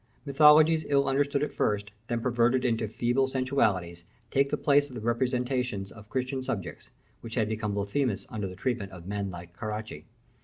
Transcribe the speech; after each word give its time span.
Mythologies 0.25 0.83
ill 0.89 1.07
understood 1.07 1.43
at 1.43 1.53
first, 1.53 1.91
then 2.07 2.21
perverted 2.21 2.65
into 2.65 2.87
feeble 2.87 3.27
sensualities, 3.27 4.03
take 4.31 4.49
the 4.49 4.57
place 4.57 4.89
of 4.89 4.95
the 4.95 4.99
representations 5.01 5.91
of 5.91 6.09
Christian 6.09 6.41
subjects, 6.41 6.89
which 7.21 7.35
had 7.35 7.47
become 7.47 7.75
blasphemous 7.75 8.25
under 8.29 8.47
the 8.47 8.55
treatment 8.55 8.91
of 8.93 9.05
men 9.05 9.29
like 9.29 9.53
the 9.53 9.59
Caracci. 9.59 10.05